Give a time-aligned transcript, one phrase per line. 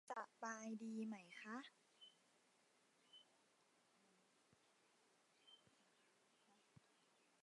[0.09, 0.11] ส
[0.43, 1.57] บายดีไหมค่ะ